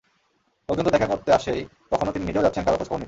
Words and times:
লোকজন 0.69 0.83
তো 0.83 0.91
দেখা 0.91 1.07
করতে 1.07 1.29
আসছেই, 1.33 1.61
কখনো 1.91 2.09
তিনি 2.11 2.25
নিজেও 2.25 2.43
যাচ্ছেন 2.43 2.63
কারও 2.63 2.77
খোঁজখবর 2.77 2.95
নিতে। 2.95 2.99